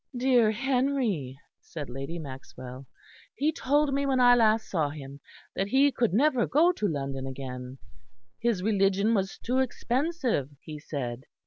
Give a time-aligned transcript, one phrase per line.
[0.17, 2.87] "Dear Henry," said Lady Maxwell.
[3.35, 5.19] "He told me when I last saw him
[5.55, 7.77] that he could never go to London again;
[8.39, 11.25] his religion was too expensive, he said."